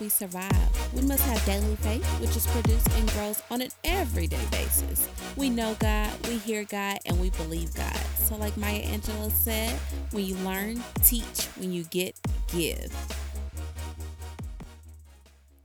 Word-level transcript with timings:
we 0.00 0.08
survive. 0.08 0.94
We 0.94 1.02
must 1.02 1.22
have 1.24 1.44
daily 1.44 1.76
faith, 1.76 2.04
which 2.20 2.36
is 2.36 2.46
produced 2.46 2.88
and 2.92 3.10
grows 3.12 3.42
on 3.50 3.62
an 3.62 3.70
everyday 3.84 4.44
basis. 4.50 5.08
We 5.36 5.50
know 5.50 5.76
God, 5.78 6.10
we 6.26 6.38
hear 6.38 6.64
God, 6.64 6.98
and 7.06 7.20
we 7.20 7.30
believe 7.30 7.74
God. 7.74 7.96
So, 8.16 8.36
like 8.36 8.56
Maya 8.56 8.82
Angelou 8.82 9.30
said, 9.30 9.72
when 10.12 10.24
you 10.24 10.36
learn, 10.36 10.82
teach, 11.02 11.44
when 11.56 11.72
you 11.72 11.84
get, 11.84 12.18
give. 12.48 12.92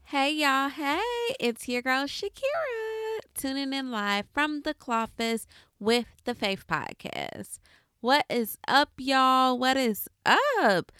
Hey 0.04 0.34
y'all, 0.34 0.68
hey, 0.68 1.00
it's 1.40 1.68
your 1.68 1.80
girl 1.80 2.04
Shakira 2.04 3.20
tuning 3.34 3.72
in 3.72 3.90
live 3.90 4.26
from 4.34 4.60
the 4.60 4.74
Cloffice 4.74 5.46
with 5.80 6.04
the 6.24 6.34
Faith 6.34 6.66
Podcast. 6.66 7.58
What 8.02 8.26
is 8.28 8.58
up, 8.68 8.90
y'all? 8.98 9.58
What 9.58 9.76
is 9.76 10.08
up? 10.26 10.92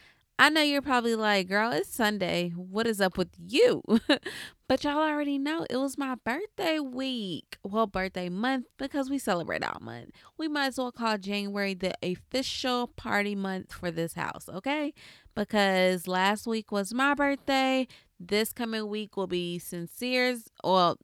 I 0.42 0.48
know 0.48 0.60
you're 0.60 0.82
probably 0.82 1.14
like, 1.14 1.46
girl, 1.46 1.70
it's 1.70 1.94
Sunday. 1.94 2.48
What 2.56 2.88
is 2.88 3.00
up 3.00 3.16
with 3.16 3.28
you? 3.38 3.80
but 4.68 4.82
y'all 4.82 4.98
already 4.98 5.38
know 5.38 5.64
it 5.70 5.76
was 5.76 5.96
my 5.96 6.16
birthday 6.16 6.80
week. 6.80 7.58
Well, 7.62 7.86
birthday 7.86 8.28
month 8.28 8.66
because 8.76 9.08
we 9.08 9.20
celebrate 9.20 9.62
all 9.62 9.78
month. 9.80 10.10
We 10.36 10.48
might 10.48 10.66
as 10.66 10.78
well 10.78 10.90
call 10.90 11.16
January 11.16 11.74
the 11.74 11.94
official 12.02 12.88
party 12.88 13.36
month 13.36 13.72
for 13.72 13.92
this 13.92 14.14
house, 14.14 14.48
okay? 14.48 14.92
Because 15.36 16.08
last 16.08 16.48
week 16.48 16.72
was 16.72 16.92
my 16.92 17.14
birthday. 17.14 17.86
This 18.18 18.52
coming 18.52 18.88
week 18.88 19.16
will 19.16 19.28
be 19.28 19.60
Sincere's, 19.60 20.50
well, 20.64 20.98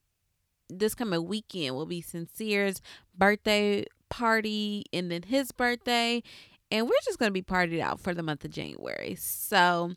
this 0.68 0.96
coming 0.96 1.24
weekend 1.28 1.76
will 1.76 1.86
be 1.86 2.00
Sincere's 2.00 2.82
birthday 3.16 3.84
party 4.08 4.84
and 4.92 5.12
then 5.12 5.22
his 5.22 5.52
birthday 5.52 6.22
and 6.70 6.86
we're 6.86 7.04
just 7.04 7.18
going 7.18 7.28
to 7.28 7.32
be 7.32 7.42
partied 7.42 7.80
out 7.80 8.00
for 8.00 8.14
the 8.14 8.22
month 8.22 8.44
of 8.44 8.50
January. 8.50 9.16
So, 9.18 9.92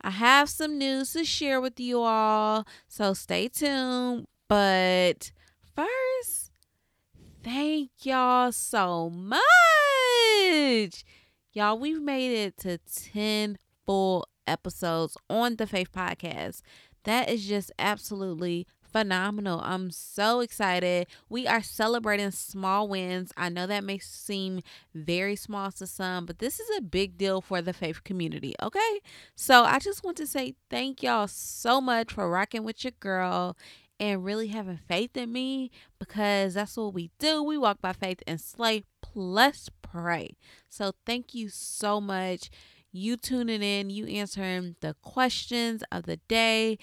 I 0.00 0.10
have 0.10 0.48
some 0.48 0.78
news 0.78 1.12
to 1.12 1.24
share 1.24 1.60
with 1.60 1.78
you 1.80 2.00
all. 2.00 2.66
So, 2.88 3.14
stay 3.14 3.48
tuned. 3.48 4.26
But 4.48 5.32
first, 5.74 6.50
thank 7.42 7.90
y'all 8.02 8.52
so 8.52 9.10
much. 9.10 9.42
Y'all, 11.52 11.78
we've 11.78 12.00
made 12.00 12.32
it 12.32 12.56
to 12.58 12.78
10 12.78 13.58
full 13.84 14.26
episodes 14.46 15.16
on 15.28 15.56
the 15.56 15.66
Faith 15.66 15.92
Podcast. 15.92 16.62
That 17.04 17.28
is 17.28 17.46
just 17.46 17.72
absolutely 17.78 18.66
phenomenal. 18.92 19.60
I'm 19.62 19.90
so 19.90 20.40
excited. 20.40 21.06
We 21.28 21.46
are 21.46 21.62
celebrating 21.62 22.30
small 22.30 22.88
wins. 22.88 23.32
I 23.36 23.48
know 23.48 23.66
that 23.66 23.84
may 23.84 23.98
seem 23.98 24.62
very 24.94 25.36
small 25.36 25.70
to 25.72 25.86
some, 25.86 26.26
but 26.26 26.38
this 26.38 26.60
is 26.60 26.68
a 26.76 26.82
big 26.82 27.16
deal 27.18 27.40
for 27.40 27.62
the 27.62 27.72
faith 27.72 28.04
community, 28.04 28.54
okay? 28.62 29.00
So 29.34 29.64
I 29.64 29.78
just 29.78 30.04
want 30.04 30.16
to 30.18 30.26
say 30.26 30.54
thank 30.70 31.02
y'all 31.02 31.28
so 31.28 31.80
much 31.80 32.12
for 32.12 32.28
rocking 32.28 32.64
with 32.64 32.84
your 32.84 32.92
girl 33.00 33.56
and 34.00 34.24
really 34.24 34.48
having 34.48 34.78
faith 34.88 35.16
in 35.16 35.32
me 35.32 35.70
because 35.98 36.54
that's 36.54 36.76
what 36.76 36.94
we 36.94 37.10
do. 37.18 37.42
We 37.42 37.58
walk 37.58 37.80
by 37.80 37.92
faith 37.92 38.22
and 38.26 38.40
slay 38.40 38.84
plus 39.02 39.68
pray. 39.82 40.36
So 40.68 40.92
thank 41.04 41.34
you 41.34 41.48
so 41.48 42.00
much 42.00 42.50
you 42.92 43.16
tuning 43.16 43.62
in, 43.62 43.90
you 43.90 44.06
answering 44.06 44.76
the 44.80 44.94
questions 45.02 45.82
of 45.92 46.04
the 46.04 46.16
day. 46.28 46.78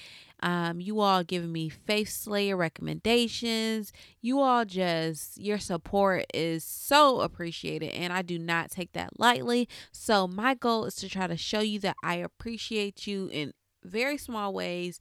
Um, 0.45 0.79
you 0.79 0.99
all 0.99 1.23
giving 1.23 1.51
me 1.51 1.69
Faith 1.69 2.09
Slayer 2.09 2.55
recommendations. 2.55 3.91
You 4.21 4.39
all 4.39 4.63
just, 4.63 5.39
your 5.39 5.57
support 5.57 6.25
is 6.35 6.63
so 6.63 7.21
appreciated, 7.21 7.89
and 7.93 8.13
I 8.13 8.21
do 8.21 8.37
not 8.37 8.69
take 8.69 8.93
that 8.93 9.19
lightly. 9.19 9.67
So, 9.91 10.27
my 10.27 10.53
goal 10.53 10.85
is 10.85 10.93
to 10.97 11.09
try 11.09 11.25
to 11.25 11.35
show 11.35 11.61
you 11.61 11.79
that 11.79 11.97
I 12.03 12.17
appreciate 12.17 13.07
you 13.07 13.27
in 13.33 13.53
very 13.83 14.19
small 14.19 14.53
ways 14.53 14.99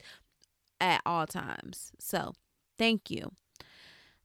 at 0.81 1.03
all 1.05 1.27
times. 1.27 1.92
So, 1.98 2.33
thank 2.78 3.11
you. 3.11 3.33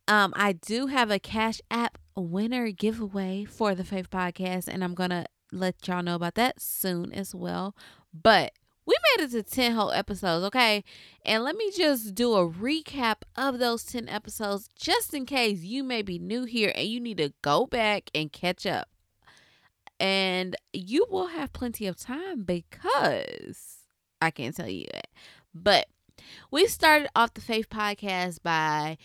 Um, 0.07 0.31
I 0.37 0.53
do 0.53 0.87
have 0.87 1.11
a 1.11 1.19
Cash 1.19 1.59
App 1.69 1.97
winner 2.15 2.71
giveaway 2.71 3.43
for 3.43 3.75
the 3.75 3.83
Faith 3.83 4.09
Podcast, 4.09 4.69
and 4.69 4.85
I'm 4.85 4.95
gonna 4.95 5.25
let 5.51 5.85
y'all 5.85 6.01
know 6.01 6.15
about 6.15 6.35
that 6.35 6.61
soon 6.61 7.11
as 7.11 7.35
well. 7.35 7.75
But 8.13 8.53
we 8.89 8.95
made 9.17 9.25
it 9.25 9.31
to 9.31 9.43
10 9.43 9.73
whole 9.73 9.91
episodes, 9.91 10.43
okay? 10.45 10.83
And 11.23 11.43
let 11.43 11.55
me 11.55 11.71
just 11.75 12.15
do 12.15 12.33
a 12.33 12.49
recap 12.49 13.17
of 13.35 13.59
those 13.59 13.83
10 13.83 14.09
episodes 14.09 14.67
just 14.75 15.13
in 15.13 15.27
case 15.27 15.61
you 15.61 15.83
may 15.83 16.01
be 16.01 16.17
new 16.17 16.45
here 16.45 16.71
and 16.73 16.87
you 16.87 16.99
need 16.99 17.17
to 17.17 17.31
go 17.43 17.67
back 17.67 18.09
and 18.15 18.31
catch 18.31 18.65
up. 18.65 18.89
And 19.99 20.55
you 20.73 21.05
will 21.07 21.27
have 21.27 21.53
plenty 21.53 21.85
of 21.85 21.99
time 21.99 22.41
because 22.43 23.85
I 24.19 24.31
can't 24.31 24.55
tell 24.55 24.69
you 24.69 24.87
that. 24.91 25.09
But 25.53 25.87
we 26.49 26.65
started 26.65 27.09
off 27.15 27.35
the 27.35 27.41
Faith 27.41 27.69
Podcast 27.69 28.41
by 28.41 28.97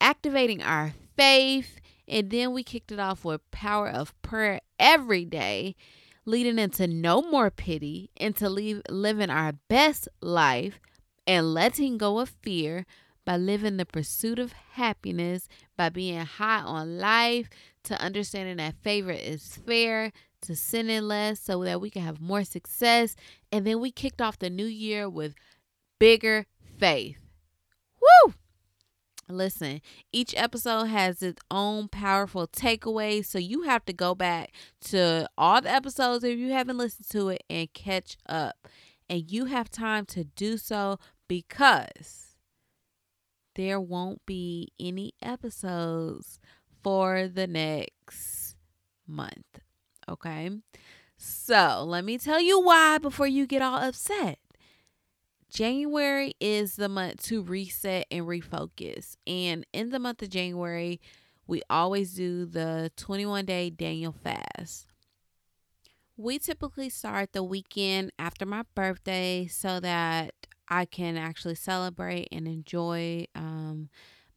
activating 0.00 0.64
our 0.64 0.94
faith 1.16 1.80
and 2.08 2.30
then 2.30 2.52
we 2.52 2.64
kicked 2.64 2.90
it 2.90 2.98
off 2.98 3.24
with 3.24 3.48
power 3.52 3.88
of 3.88 4.20
prayer 4.22 4.60
every 4.80 5.24
day, 5.24 5.76
leading 6.28 6.58
into 6.58 6.86
no 6.86 7.22
more 7.22 7.50
pity, 7.50 8.10
into 8.14 8.50
leave, 8.50 8.82
living 8.90 9.30
our 9.30 9.52
best 9.68 10.08
life 10.20 10.78
and 11.26 11.54
letting 11.54 11.96
go 11.96 12.18
of 12.18 12.28
fear 12.42 12.84
by 13.24 13.38
living 13.38 13.78
the 13.78 13.86
pursuit 13.86 14.38
of 14.38 14.52
happiness, 14.52 15.48
by 15.76 15.88
being 15.88 16.20
high 16.20 16.60
on 16.60 16.98
life, 16.98 17.48
to 17.82 17.98
understanding 18.00 18.58
that 18.58 18.74
favor 18.82 19.10
is 19.10 19.56
fair, 19.66 20.12
to 20.42 20.54
sinning 20.54 21.02
less 21.02 21.40
so 21.40 21.64
that 21.64 21.80
we 21.80 21.88
can 21.88 22.02
have 22.02 22.20
more 22.20 22.44
success. 22.44 23.16
And 23.50 23.66
then 23.66 23.80
we 23.80 23.90
kicked 23.90 24.20
off 24.20 24.38
the 24.38 24.50
new 24.50 24.66
year 24.66 25.08
with 25.08 25.34
bigger 25.98 26.46
faith. 26.78 27.20
Woo! 28.00 28.34
Listen, 29.30 29.82
each 30.10 30.34
episode 30.36 30.84
has 30.84 31.22
its 31.22 31.42
own 31.50 31.88
powerful 31.88 32.46
takeaway, 32.46 33.24
so 33.24 33.38
you 33.38 33.62
have 33.62 33.84
to 33.84 33.92
go 33.92 34.14
back 34.14 34.52
to 34.86 35.28
all 35.36 35.60
the 35.60 35.70
episodes 35.70 36.24
if 36.24 36.38
you 36.38 36.52
haven't 36.52 36.78
listened 36.78 37.08
to 37.10 37.28
it 37.28 37.42
and 37.50 37.72
catch 37.74 38.16
up. 38.26 38.68
And 39.10 39.30
you 39.30 39.46
have 39.46 39.70
time 39.70 40.06
to 40.06 40.24
do 40.24 40.56
so 40.56 40.98
because 41.28 42.36
there 43.54 43.80
won't 43.80 44.24
be 44.24 44.68
any 44.80 45.12
episodes 45.20 46.38
for 46.82 47.28
the 47.28 47.46
next 47.46 48.56
month. 49.06 49.60
Okay? 50.08 50.50
So, 51.18 51.84
let 51.86 52.04
me 52.04 52.16
tell 52.16 52.40
you 52.40 52.60
why 52.60 52.98
before 52.98 53.26
you 53.26 53.46
get 53.46 53.60
all 53.60 53.78
upset. 53.78 54.37
January 55.58 56.34
is 56.38 56.76
the 56.76 56.88
month 56.88 57.20
to 57.20 57.42
reset 57.42 58.06
and 58.12 58.26
refocus. 58.26 59.16
And 59.26 59.66
in 59.72 59.90
the 59.90 59.98
month 59.98 60.22
of 60.22 60.30
January, 60.30 61.00
we 61.48 61.62
always 61.68 62.14
do 62.14 62.46
the 62.46 62.92
21 62.96 63.44
day 63.44 63.68
Daniel 63.68 64.12
fast. 64.12 64.86
We 66.16 66.38
typically 66.38 66.88
start 66.90 67.32
the 67.32 67.42
weekend 67.42 68.12
after 68.20 68.46
my 68.46 68.62
birthday 68.76 69.48
so 69.48 69.80
that 69.80 70.32
I 70.68 70.84
can 70.84 71.16
actually 71.16 71.56
celebrate 71.56 72.28
and 72.30 72.46
enjoy. 72.46 73.26
Um, 73.34 73.88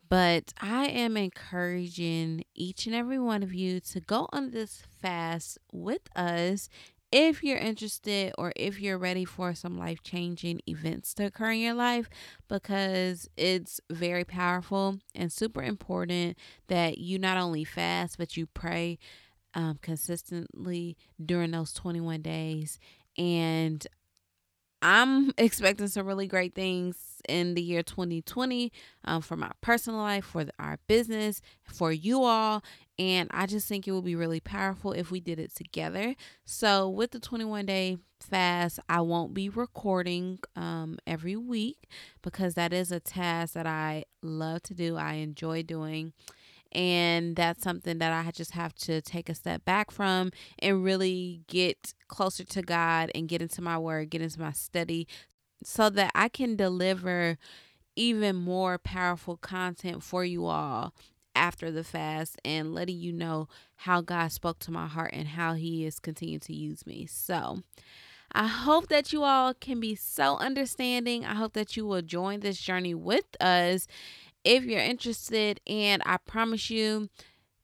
but 0.09 0.53
I 0.59 0.87
am 0.87 1.17
encouraging 1.17 2.45
each 2.55 2.87
and 2.87 2.95
every 2.95 3.19
one 3.19 3.43
of 3.43 3.53
you 3.53 3.79
to 3.79 3.99
go 3.99 4.27
on 4.33 4.49
this 4.49 4.81
fast 4.99 5.59
with 5.71 6.01
us 6.15 6.67
if 7.11 7.43
you're 7.43 7.57
interested 7.57 8.33
or 8.37 8.53
if 8.55 8.79
you're 8.79 8.97
ready 8.97 9.25
for 9.25 9.53
some 9.53 9.77
life 9.77 10.01
changing 10.01 10.61
events 10.67 11.13
to 11.15 11.25
occur 11.25 11.51
in 11.51 11.59
your 11.59 11.73
life 11.73 12.09
because 12.47 13.29
it's 13.35 13.81
very 13.89 14.23
powerful 14.23 14.97
and 15.13 15.31
super 15.31 15.61
important 15.61 16.37
that 16.67 16.97
you 16.97 17.19
not 17.19 17.37
only 17.37 17.63
fast 17.63 18.17
but 18.17 18.37
you 18.37 18.47
pray 18.47 18.97
um, 19.53 19.77
consistently 19.81 20.95
during 21.23 21.51
those 21.51 21.73
21 21.73 22.21
days 22.21 22.79
and 23.17 23.85
I'm 24.81 25.31
expecting 25.37 25.87
some 25.87 26.07
really 26.07 26.27
great 26.27 26.55
things 26.55 26.97
in 27.29 27.53
the 27.53 27.61
year 27.61 27.83
2020 27.83 28.71
um, 29.05 29.21
for 29.21 29.35
my 29.35 29.51
personal 29.61 29.99
life, 29.99 30.25
for 30.25 30.45
our 30.57 30.79
business, 30.87 31.41
for 31.63 31.91
you 31.91 32.23
all. 32.23 32.63
And 33.01 33.31
I 33.33 33.47
just 33.47 33.67
think 33.67 33.87
it 33.87 33.93
would 33.93 34.05
be 34.05 34.15
really 34.15 34.39
powerful 34.39 34.91
if 34.91 35.09
we 35.09 35.19
did 35.19 35.39
it 35.39 35.55
together. 35.55 36.15
So, 36.45 36.87
with 36.87 37.09
the 37.09 37.19
21 37.19 37.65
day 37.65 37.97
fast, 38.19 38.79
I 38.87 39.01
won't 39.01 39.33
be 39.33 39.49
recording 39.49 40.37
um, 40.55 40.99
every 41.07 41.35
week 41.35 41.89
because 42.21 42.53
that 42.53 42.71
is 42.71 42.91
a 42.91 42.99
task 42.99 43.55
that 43.55 43.65
I 43.65 44.05
love 44.21 44.61
to 44.63 44.75
do, 44.75 44.97
I 44.97 45.13
enjoy 45.13 45.63
doing. 45.63 46.13
And 46.73 47.35
that's 47.35 47.63
something 47.63 47.97
that 47.97 48.13
I 48.13 48.29
just 48.29 48.51
have 48.51 48.75
to 48.75 49.01
take 49.01 49.29
a 49.29 49.33
step 49.35 49.65
back 49.65 49.89
from 49.89 50.29
and 50.59 50.83
really 50.83 51.41
get 51.47 51.95
closer 52.07 52.43
to 52.43 52.61
God 52.61 53.09
and 53.15 53.27
get 53.27 53.41
into 53.41 53.63
my 53.63 53.79
word, 53.79 54.11
get 54.11 54.21
into 54.21 54.39
my 54.39 54.51
study 54.51 55.07
so 55.63 55.89
that 55.89 56.11
I 56.13 56.29
can 56.29 56.55
deliver 56.55 57.39
even 57.95 58.35
more 58.35 58.77
powerful 58.77 59.37
content 59.37 60.03
for 60.03 60.23
you 60.23 60.45
all 60.45 60.93
after 61.35 61.71
the 61.71 61.83
fast 61.83 62.39
and 62.43 62.73
letting 62.73 62.97
you 62.97 63.13
know 63.13 63.47
how 63.75 64.01
God 64.01 64.31
spoke 64.31 64.59
to 64.59 64.71
my 64.71 64.87
heart 64.87 65.11
and 65.13 65.29
how 65.29 65.53
He 65.53 65.85
is 65.85 65.99
continuing 65.99 66.39
to 66.41 66.53
use 66.53 66.85
me. 66.85 67.05
So, 67.05 67.63
I 68.33 68.47
hope 68.47 68.87
that 68.87 69.11
you 69.11 69.23
all 69.23 69.53
can 69.53 69.79
be 69.79 69.95
so 69.95 70.37
understanding. 70.37 71.25
I 71.25 71.35
hope 71.35 71.53
that 71.53 71.75
you 71.75 71.85
will 71.85 72.01
join 72.01 72.39
this 72.39 72.59
journey 72.59 72.93
with 72.93 73.25
us 73.41 73.87
if 74.43 74.63
you're 74.63 74.79
interested. 74.79 75.59
And 75.67 76.01
I 76.05 76.17
promise 76.17 76.69
you, 76.69 77.09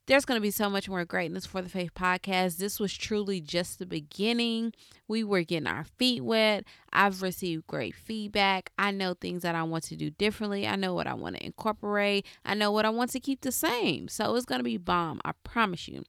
there's 0.08 0.26
going 0.26 0.38
to 0.38 0.42
be 0.42 0.52
so 0.52 0.70
much 0.70 0.90
more 0.90 1.06
greatness 1.06 1.46
for 1.46 1.62
the 1.62 1.70
Faith 1.70 1.94
Podcast. 1.94 2.58
This 2.58 2.80
was 2.80 2.94
truly 2.94 3.42
just 3.42 3.78
the 3.78 3.86
beginning. 3.86 4.74
We 5.08 5.24
were 5.24 5.44
getting 5.44 5.68
our 5.68 5.84
feet 5.84 6.24
wet. 6.24 6.64
I've 6.94 7.22
received 7.22 7.68
great 7.68 7.94
feedback. 7.94 8.72
I 8.80 8.92
know 8.92 9.14
things 9.14 9.44
that 9.44 9.54
I 9.54 9.64
want 9.64 9.84
to 9.86 9.98
do 9.98 10.10
differently. 10.10 10.66
I 10.66 10.78
know 10.78 10.94
what 10.94 11.08
I 11.08 11.14
want 11.14 11.36
to 11.36 11.46
incorporate. 11.46 12.26
I 12.46 12.56
know 12.56 12.72
what 12.72 12.86
I 12.86 12.90
want 12.90 13.12
to 13.12 13.20
keep 13.20 13.42
the 13.42 13.52
same. 13.52 14.08
So 14.08 14.34
it's 14.36 14.46
going 14.46 14.60
to 14.60 14.64
be 14.64 14.78
bomb. 14.78 15.20
I 15.26 15.34
promise 15.44 15.88
you. 15.90 16.04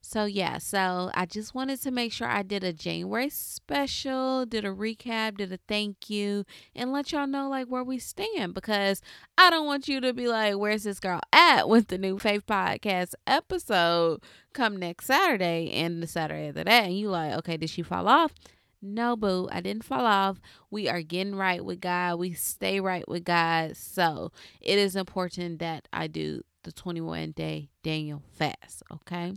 So, 0.00 0.24
yeah, 0.24 0.58
so 0.58 1.10
I 1.12 1.26
just 1.26 1.54
wanted 1.54 1.82
to 1.82 1.90
make 1.90 2.12
sure 2.12 2.28
I 2.28 2.42
did 2.42 2.64
a 2.64 2.72
January 2.72 3.28
special, 3.28 4.46
did 4.46 4.64
a 4.64 4.68
recap, 4.70 5.36
did 5.36 5.52
a 5.52 5.58
thank 5.68 6.08
you, 6.08 6.44
and 6.74 6.92
let 6.92 7.12
y'all 7.12 7.26
know 7.26 7.48
like 7.48 7.66
where 7.66 7.84
we 7.84 7.98
stand 7.98 8.54
because 8.54 9.02
I 9.36 9.50
don't 9.50 9.66
want 9.66 9.86
you 9.88 10.00
to 10.00 10.14
be 10.14 10.28
like, 10.28 10.56
where's 10.56 10.84
this 10.84 11.00
girl 11.00 11.20
at 11.32 11.68
with 11.68 11.88
the 11.88 11.98
new 11.98 12.18
Faith 12.18 12.46
Podcast 12.46 13.14
episode 13.26 14.22
come 14.54 14.76
next 14.76 15.06
Saturday 15.06 15.70
and 15.72 16.02
the 16.02 16.06
Saturday 16.06 16.48
after 16.48 16.64
that. 16.64 16.84
And 16.84 16.98
you 16.98 17.10
like, 17.10 17.34
okay, 17.34 17.56
did 17.56 17.68
she 17.68 17.82
fall 17.82 18.08
off? 18.08 18.32
No, 18.80 19.16
boo, 19.16 19.48
I 19.50 19.60
didn't 19.60 19.84
fall 19.84 20.06
off. 20.06 20.40
We 20.70 20.88
are 20.88 21.02
getting 21.02 21.34
right 21.34 21.64
with 21.64 21.80
God. 21.80 22.18
We 22.18 22.32
stay 22.32 22.80
right 22.80 23.06
with 23.08 23.24
God. 23.24 23.76
So 23.76 24.30
it 24.60 24.78
is 24.78 24.94
important 24.94 25.58
that 25.58 25.88
I 25.92 26.06
do 26.06 26.42
the 26.68 26.72
21 26.72 27.30
day 27.32 27.70
Daniel 27.82 28.22
fast. 28.30 28.82
Okay. 28.92 29.34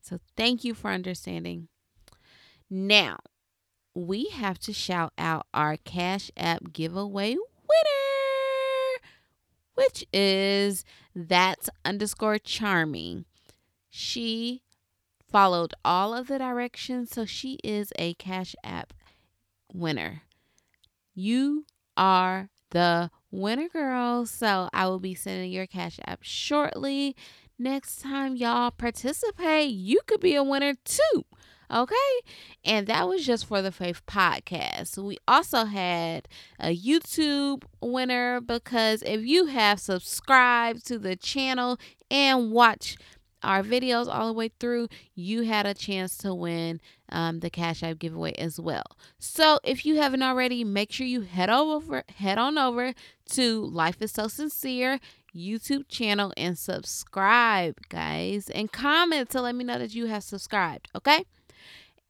So 0.00 0.18
thank 0.36 0.64
you 0.64 0.74
for 0.74 0.90
understanding. 0.90 1.68
Now, 2.68 3.18
we 3.94 4.24
have 4.32 4.58
to 4.60 4.72
shout 4.72 5.12
out 5.16 5.46
our 5.54 5.76
Cash 5.76 6.32
App 6.36 6.72
giveaway 6.72 7.36
winner, 7.36 9.00
which 9.74 10.04
is 10.12 10.84
that's 11.14 11.70
underscore 11.84 12.38
charming. 12.38 13.26
She 13.88 14.62
followed 15.30 15.74
all 15.84 16.14
of 16.14 16.26
the 16.26 16.38
directions, 16.38 17.10
so 17.10 17.24
she 17.24 17.58
is 17.62 17.92
a 17.96 18.14
Cash 18.14 18.56
App 18.64 18.92
winner. 19.72 20.22
You 21.14 21.64
are 21.96 22.48
the 22.70 23.10
winner, 23.32 23.68
girl. 23.68 24.26
So 24.26 24.68
I 24.72 24.86
will 24.86 25.00
be 25.00 25.14
sending 25.14 25.50
your 25.50 25.66
Cash 25.66 25.98
App 26.06 26.20
shortly 26.22 27.16
next 27.62 28.00
time 28.00 28.36
y'all 28.36 28.70
participate, 28.70 29.70
you 29.70 30.00
could 30.06 30.20
be 30.20 30.34
a 30.34 30.42
winner 30.42 30.74
too. 30.84 31.24
Okay. 31.70 31.94
And 32.64 32.86
that 32.88 33.08
was 33.08 33.24
just 33.24 33.46
for 33.46 33.62
the 33.62 33.72
Faith 33.72 34.04
podcast. 34.06 34.98
We 34.98 35.16
also 35.26 35.64
had 35.64 36.28
a 36.60 36.76
YouTube 36.76 37.62
winner 37.80 38.40
because 38.42 39.02
if 39.06 39.22
you 39.24 39.46
have 39.46 39.80
subscribed 39.80 40.86
to 40.88 40.98
the 40.98 41.16
channel 41.16 41.78
and 42.10 42.50
watch 42.50 42.96
our 43.42 43.62
videos 43.62 44.06
all 44.06 44.26
the 44.26 44.34
way 44.34 44.50
through, 44.60 44.88
you 45.14 45.42
had 45.42 45.64
a 45.64 45.72
chance 45.72 46.18
to 46.18 46.34
win 46.34 46.80
um, 47.12 47.40
the 47.40 47.50
Cash 47.50 47.82
App 47.82 47.98
giveaway 47.98 48.32
as 48.32 48.58
well. 48.58 48.96
So 49.18 49.60
if 49.62 49.86
you 49.86 49.96
haven't 49.96 50.22
already, 50.22 50.64
make 50.64 50.90
sure 50.90 51.06
you 51.06 51.20
head 51.20 51.50
over, 51.50 52.02
head 52.16 52.38
on 52.38 52.58
over 52.58 52.94
to 53.32 53.64
Life 53.66 54.00
is 54.00 54.12
So 54.12 54.26
Sincere 54.26 54.98
YouTube 55.34 55.88
channel 55.88 56.32
and 56.36 56.58
subscribe, 56.58 57.76
guys, 57.88 58.50
and 58.50 58.70
comment 58.70 59.30
to 59.30 59.40
let 59.40 59.54
me 59.54 59.64
know 59.64 59.78
that 59.78 59.94
you 59.94 60.06
have 60.06 60.22
subscribed, 60.22 60.88
okay? 60.94 61.24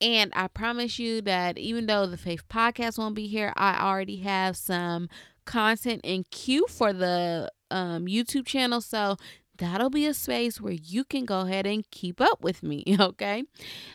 And 0.01 0.33
I 0.35 0.49
promise 0.49 0.99
you 0.99 1.23
that 1.23 1.59
even 1.59 1.87
though 1.87 2.07
the 2.07 2.17
Faith 2.17 2.49
Podcast 2.49 2.99
won't 2.99 3.15
be 3.15 3.29
here, 3.29 3.53
I 3.57 3.81
already 3.81 4.17
have 4.19 4.57
some 4.57 5.09
content 5.45 6.01
in 6.03 6.25
queue 6.31 6.67
for 6.69 6.93
the 6.93 7.51
um, 7.71 8.07
YouTube 8.07 8.47
channel. 8.47 8.81
So 8.81 9.17
that'll 9.59 9.91
be 9.91 10.07
a 10.07 10.15
space 10.15 10.61
where 10.61 10.73
you 10.73 11.05
can 11.05 11.25
go 11.25 11.41
ahead 11.41 11.67
and 11.67 11.89
keep 11.91 12.21
up 12.21 12.43
with 12.43 12.65
me, 12.65 12.85
okay? 13.01 13.45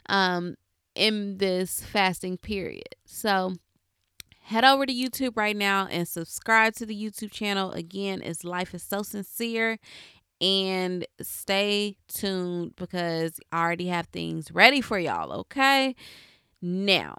Um, 0.07 0.55
in 0.97 1.37
this 1.37 1.81
fasting 1.81 2.37
period. 2.37 2.95
So 3.05 3.53
head 4.41 4.63
over 4.63 4.85
to 4.85 4.93
YouTube 4.93 5.37
right 5.37 5.55
now 5.55 5.87
and 5.89 6.07
subscribe 6.07 6.73
to 6.75 6.85
the 6.85 6.95
YouTube 6.95 7.31
channel. 7.31 7.71
Again, 7.71 8.21
it's 8.23 8.43
Life 8.43 8.73
is 8.73 8.83
So 8.83 9.03
Sincere. 9.03 9.77
And 10.39 11.05
stay 11.19 11.97
tuned 12.07 12.75
because 12.75 13.39
I 13.51 13.59
already 13.59 13.87
have 13.87 14.07
things 14.07 14.51
ready 14.51 14.81
for 14.81 14.99
y'all, 14.99 15.31
okay? 15.33 15.95
Now, 16.61 17.15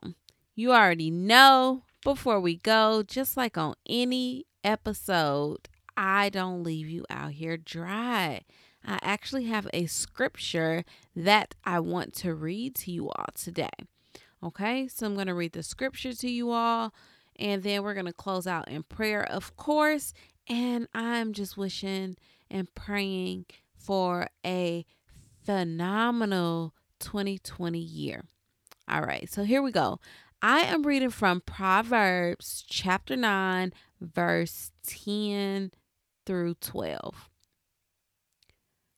you 0.55 0.73
already 0.73 1.11
know 1.11 1.83
before 2.05 2.41
we 2.41 2.57
go, 2.57 3.03
just 3.03 3.37
like 3.37 3.59
on 3.59 3.75
any 3.89 4.47
episode, 4.63 5.69
I 5.97 6.29
don't 6.29 6.63
leave 6.63 6.89
you 6.89 7.05
out 7.11 7.33
here 7.33 7.57
dry. 7.57 8.43
I 8.85 8.99
actually 9.03 9.45
have 9.45 9.69
a 9.73 9.87
scripture 9.87 10.85
that 11.15 11.55
I 11.65 11.81
want 11.81 12.15
to 12.17 12.35
read 12.35 12.75
to 12.77 12.93
you 12.93 13.09
all 13.09 13.27
today. 13.35 13.71
Okay, 14.43 14.89
so 14.89 15.07
I'm 15.07 15.15
going 15.15 15.27
to 15.27 15.35
read 15.35 15.53
the 15.53 15.63
scripture 15.63 16.13
to 16.13 16.31
you 16.31 16.51
all 16.51 16.93
and 17.39 17.63
then 17.63 17.83
we're 17.83 17.95
going 17.95 18.07
to 18.07 18.13
close 18.13 18.47
out 18.47 18.69
in 18.69 18.83
prayer, 18.83 19.25
of 19.25 19.57
course. 19.57 20.13
And 20.49 20.89
I'm 20.95 21.33
just 21.33 21.57
wishing 21.57 22.17
and 22.51 22.75
praying 22.75 23.47
for 23.77 24.29
a 24.45 24.85
phenomenal 25.45 26.75
2020 27.01 27.79
year. 27.79 28.25
All 28.89 29.03
right, 29.03 29.31
so 29.31 29.45
here 29.45 29.63
we 29.63 29.71
go. 29.71 30.01
I 30.41 30.61
am 30.61 30.85
reading 30.85 31.11
from 31.11 31.43
Proverbs 31.43 32.65
chapter 32.67 33.17
9, 33.17 33.73
verse 34.01 34.73
10 34.87 35.73
through 36.25 36.55
12. 36.55 37.28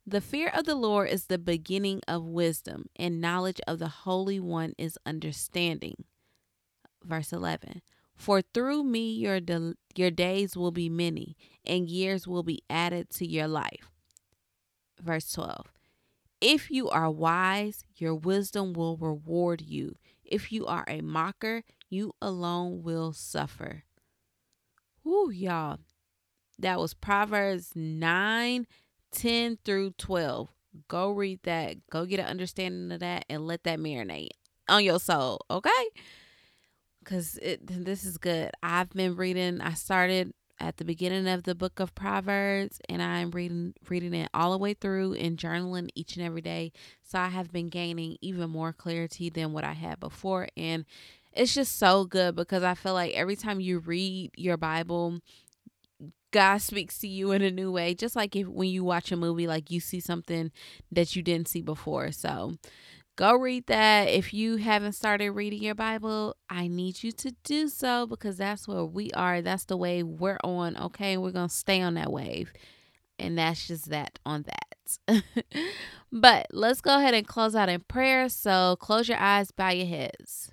The 0.06 0.20
fear 0.20 0.49
of 0.49 0.64
the 0.64 0.75
Lord 0.75 1.08
is 1.08 1.26
the 1.26 1.38
beginning 1.38 2.00
of 2.08 2.25
wisdom, 2.25 2.87
and 2.97 3.20
knowledge 3.20 3.61
of 3.67 3.79
the 3.79 3.88
Holy 3.88 4.41
One 4.41 4.75
is 4.79 4.99
understanding. 5.06 6.05
Verse 7.05 7.32
11 7.32 7.82
for 8.20 8.43
through 8.43 8.85
me 8.85 9.11
your 9.12 9.41
your 9.97 10.11
days 10.11 10.55
will 10.55 10.73
be 10.73 10.91
many, 10.91 11.38
and 11.64 11.88
years 11.88 12.29
will 12.29 12.43
be 12.43 12.62
added 12.69 13.08
to 13.12 13.26
your 13.26 13.49
life. 13.49 13.91
Verse 15.00 15.32
12. 15.32 15.73
If 16.43 16.70
you 16.70 16.91
are 16.91 17.11
wise, 17.11 17.82
your 17.97 18.14
wisdom 18.14 18.75
will 18.75 18.99
reward 18.99 19.62
you. 19.62 19.97
If 20.23 20.52
you 20.52 20.67
are 20.67 20.85
a 20.87 21.00
mocker, 21.00 21.62
you 21.88 22.12
alone 22.20 22.82
will 22.82 23.14
suffer. 23.14 23.85
Whoo, 25.02 25.30
y'all. 25.30 25.78
That 26.59 26.78
was 26.78 26.92
Proverbs 26.92 27.73
9, 27.75 28.66
10 29.12 29.59
through 29.64 29.93
12. 29.93 30.49
Go 30.88 31.11
read 31.11 31.40
that. 31.45 31.76
Go 31.90 32.07
get 32.07 32.21
an 32.21 32.26
understanding 32.26 32.93
of 32.93 33.00
that 33.00 33.25
and 33.29 33.47
let 33.47 33.64
that 33.64 33.79
marinate 33.79 34.31
on 34.69 34.85
your 34.85 35.00
soul, 35.00 35.45
okay? 35.50 35.71
because 37.00 37.38
this 37.61 38.05
is 38.05 38.19
good. 38.19 38.50
I've 38.62 38.90
been 38.90 39.17
reading. 39.17 39.61
I 39.61 39.75
started 39.75 40.33
at 40.61 40.76
the 40.76 40.85
beginning 40.85 41.26
of 41.26 41.45
the 41.45 41.55
book 41.55 41.81
of 41.81 41.95
Proverbs, 41.95 42.81
and 42.88 43.02
I'm 43.02 43.31
reading 43.31 43.75
reading 43.88 44.14
it 44.14 44.29
all 44.35 44.52
the 44.52 44.59
way 44.59 44.75
through 44.75 45.14
and 45.14 45.38
journaling 45.38 45.88
each 45.95 46.17
and 46.17 46.25
every 46.25 46.43
day. 46.43 46.73
So 47.02 47.19
I 47.19 47.29
have 47.29 47.50
been 47.50 47.69
gaining 47.69 48.17
even 48.21 48.50
more 48.50 48.73
clarity 48.73 49.31
than 49.31 49.52
what 49.52 49.64
I 49.64 49.73
had 49.73 49.99
before, 49.99 50.49
and 50.57 50.85
it's 51.33 51.55
just 51.55 51.79
so 51.79 52.05
good 52.05 52.37
because 52.37 52.62
I 52.62 52.75
feel 52.75 52.95
like 52.95 53.14
every 53.14 53.37
time 53.37 53.61
you 53.61 53.79
read 53.79 54.33
your 54.37 54.57
Bible, 54.57 55.21
God 56.30 56.58
speaks 56.58 56.99
to 56.99 57.08
you 57.08 57.32
in 57.32 57.42
a 57.42 57.50
new 57.50 57.70
way. 57.72 57.94
Just 57.94 58.16
like 58.16 58.37
if 58.37 58.46
when 58.46 58.68
you 58.68 58.84
watch 58.84 59.12
a 59.12 59.16
movie, 59.16 59.46
like 59.46 59.70
you 59.70 59.80
see 59.80 60.00
something 60.00 60.50
that 60.92 61.16
you 61.16 61.22
didn't 61.22 61.49
see 61.49 61.62
before. 61.62 62.12
So 62.12 62.54
Go 63.20 63.34
read 63.34 63.66
that. 63.66 64.08
If 64.08 64.32
you 64.32 64.56
haven't 64.56 64.92
started 64.92 65.32
reading 65.32 65.62
your 65.62 65.75
Bible, 65.75 66.37
I 66.49 66.68
need 66.68 67.02
you 67.02 67.12
to 67.12 67.34
do 67.44 67.68
so 67.68 68.06
because 68.06 68.38
that's 68.38 68.66
where 68.66 68.82
we 68.82 69.10
are. 69.10 69.42
That's 69.42 69.66
the 69.66 69.76
wave 69.76 70.06
we're 70.06 70.38
on. 70.42 70.75
Okay. 70.75 71.18
We're 71.18 71.30
going 71.32 71.50
to 71.50 71.54
stay 71.54 71.82
on 71.82 71.94
that 71.94 72.10
wave. 72.10 72.50
And 73.18 73.37
that's 73.37 73.66
just 73.66 73.90
that 73.90 74.18
on 74.25 74.46
that. 74.46 75.22
but 76.12 76.46
let's 76.50 76.80
go 76.80 76.96
ahead 76.96 77.12
and 77.12 77.26
close 77.26 77.54
out 77.54 77.68
in 77.68 77.82
prayer. 77.82 78.30
So 78.30 78.76
close 78.80 79.06
your 79.06 79.18
eyes, 79.18 79.50
bow 79.50 79.68
your 79.68 79.87
heads. 79.87 80.50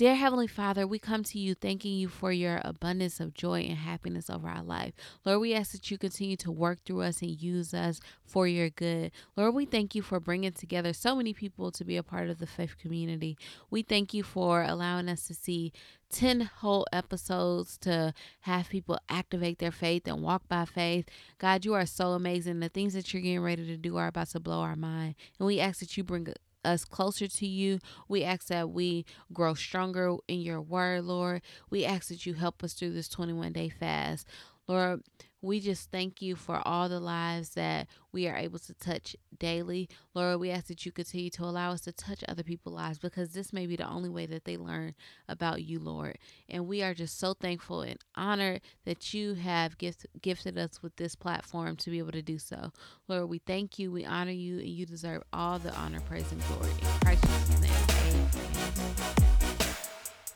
Dear 0.00 0.14
Heavenly 0.14 0.46
Father, 0.46 0.86
we 0.86 0.98
come 0.98 1.24
to 1.24 1.38
you 1.38 1.54
thanking 1.54 1.92
you 1.92 2.08
for 2.08 2.32
your 2.32 2.62
abundance 2.64 3.20
of 3.20 3.34
joy 3.34 3.60
and 3.60 3.76
happiness 3.76 4.30
over 4.30 4.48
our 4.48 4.62
life. 4.62 4.94
Lord, 5.26 5.42
we 5.42 5.52
ask 5.52 5.72
that 5.72 5.90
you 5.90 5.98
continue 5.98 6.38
to 6.38 6.50
work 6.50 6.78
through 6.86 7.02
us 7.02 7.20
and 7.20 7.38
use 7.38 7.74
us 7.74 8.00
for 8.24 8.46
your 8.48 8.70
good. 8.70 9.12
Lord, 9.36 9.54
we 9.54 9.66
thank 9.66 9.94
you 9.94 10.00
for 10.00 10.18
bringing 10.18 10.52
together 10.52 10.94
so 10.94 11.14
many 11.14 11.34
people 11.34 11.70
to 11.72 11.84
be 11.84 11.98
a 11.98 12.02
part 12.02 12.30
of 12.30 12.38
the 12.38 12.46
faith 12.46 12.78
community. 12.78 13.36
We 13.68 13.82
thank 13.82 14.14
you 14.14 14.22
for 14.22 14.62
allowing 14.62 15.10
us 15.10 15.26
to 15.26 15.34
see 15.34 15.70
10 16.10 16.48
whole 16.60 16.86
episodes 16.94 17.76
to 17.82 18.14
have 18.40 18.70
people 18.70 18.98
activate 19.10 19.58
their 19.58 19.70
faith 19.70 20.06
and 20.06 20.22
walk 20.22 20.48
by 20.48 20.64
faith. 20.64 21.10
God, 21.36 21.66
you 21.66 21.74
are 21.74 21.84
so 21.84 22.12
amazing. 22.12 22.60
The 22.60 22.70
things 22.70 22.94
that 22.94 23.12
you're 23.12 23.20
getting 23.20 23.42
ready 23.42 23.66
to 23.66 23.76
do 23.76 23.98
are 23.98 24.06
about 24.06 24.28
to 24.28 24.40
blow 24.40 24.60
our 24.60 24.76
mind. 24.76 25.16
And 25.38 25.46
we 25.46 25.60
ask 25.60 25.80
that 25.80 25.98
you 25.98 26.04
bring 26.04 26.32
us 26.64 26.84
closer 26.84 27.26
to 27.26 27.46
you. 27.46 27.78
We 28.08 28.24
ask 28.24 28.48
that 28.48 28.70
we 28.70 29.04
grow 29.32 29.54
stronger 29.54 30.16
in 30.28 30.40
your 30.40 30.60
word, 30.60 31.04
Lord. 31.04 31.42
We 31.70 31.84
ask 31.84 32.08
that 32.08 32.26
you 32.26 32.34
help 32.34 32.62
us 32.62 32.74
through 32.74 32.92
this 32.92 33.08
21 33.08 33.52
day 33.52 33.68
fast. 33.68 34.26
Lord, 34.66 35.02
we 35.42 35.60
just 35.60 35.90
thank 35.90 36.20
you 36.20 36.36
for 36.36 36.60
all 36.66 36.88
the 36.88 37.00
lives 37.00 37.50
that 37.50 37.88
we 38.12 38.28
are 38.28 38.36
able 38.36 38.58
to 38.58 38.74
touch 38.74 39.16
daily. 39.38 39.88
Lord, 40.14 40.40
we 40.40 40.50
ask 40.50 40.66
that 40.66 40.84
you 40.84 40.92
continue 40.92 41.30
to 41.30 41.44
allow 41.44 41.72
us 41.72 41.80
to 41.82 41.92
touch 41.92 42.22
other 42.28 42.42
people's 42.42 42.74
lives 42.74 42.98
because 42.98 43.30
this 43.30 43.52
may 43.52 43.66
be 43.66 43.76
the 43.76 43.88
only 43.88 44.08
way 44.08 44.26
that 44.26 44.44
they 44.44 44.56
learn 44.56 44.94
about 45.28 45.62
you, 45.62 45.78
Lord. 45.78 46.18
And 46.48 46.66
we 46.66 46.82
are 46.82 46.94
just 46.94 47.18
so 47.18 47.34
thankful 47.34 47.82
and 47.82 47.98
honored 48.14 48.60
that 48.84 49.14
you 49.14 49.34
have 49.34 49.78
gift, 49.78 50.06
gifted 50.20 50.58
us 50.58 50.82
with 50.82 50.96
this 50.96 51.14
platform 51.14 51.76
to 51.76 51.90
be 51.90 51.98
able 51.98 52.12
to 52.12 52.22
do 52.22 52.38
so. 52.38 52.72
Lord, 53.08 53.28
we 53.28 53.38
thank 53.38 53.78
you, 53.78 53.90
we 53.90 54.04
honor 54.04 54.30
you, 54.32 54.58
and 54.58 54.68
you 54.68 54.86
deserve 54.86 55.22
all 55.32 55.58
the 55.58 55.74
honor, 55.74 56.00
praise, 56.00 56.30
and 56.32 56.42
glory. 56.48 56.72
In 56.80 56.86
Christ's 57.00 57.60
name, 57.60 57.72
amen. 58.08 59.19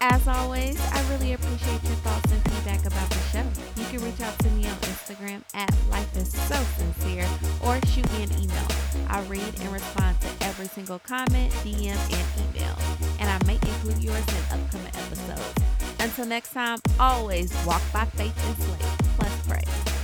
As 0.01 0.27
always, 0.29 0.81
I 0.93 1.01
really 1.11 1.33
appreciate 1.33 1.83
your 1.85 1.97
thoughts 2.03 2.31
and 2.31 2.43
feedback 2.51 2.85
about 2.85 3.09
the 3.11 3.21
show. 3.33 3.45
You 3.77 3.85
can 3.87 4.05
reach 4.05 4.21
out 4.21 4.39
to 4.41 4.51
me 4.51 4.67
on 4.67 4.77
Instagram 4.77 5.43
at 5.55 5.73
Life 5.91 6.17
is 6.17 6.31
So 6.31 6.57
Sincere 6.77 7.27
or 7.65 7.81
shoot 7.87 8.11
me 8.13 8.25
an 8.25 8.33
email. 8.33 8.67
I 9.09 9.23
read 9.23 9.61
and 9.61 9.73
respond 9.73 10.21
to 10.21 10.29
every 10.45 10.67
single 10.67 10.99
comment, 10.99 11.53
DM, 11.65 11.97
and 11.97 12.57
email, 12.57 12.77
and 13.21 13.31
I 13.31 13.39
may 13.47 13.55
include 13.55 14.03
yours 14.03 14.27
in 14.29 14.59
upcoming 14.59 14.93
episodes. 14.95 15.55
Until 16.01 16.27
next 16.27 16.53
time, 16.53 16.79
always 17.01 17.53
walk 17.67 17.83
by 17.93 18.05
faith 18.05 18.37
and 18.47 18.57
slay, 18.57 19.07
plus 19.17 19.47
pray. 19.47 19.63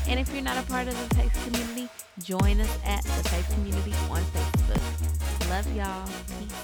And 0.09 0.19
if 0.19 0.33
you're 0.33 0.43
not 0.43 0.57
a 0.57 0.67
part 0.67 0.89
of 0.89 0.95
the 0.95 1.15
faith 1.15 1.33
community, 1.45 1.89
join 2.23 2.61
us 2.61 2.79
at 2.85 3.03
the 3.03 3.29
faith 3.29 3.49
community 3.55 3.93
on 4.11 4.23
Facebook. 4.23 5.51
Love 5.51 5.77
y'all. 5.77 6.07
Peace. 6.39 6.60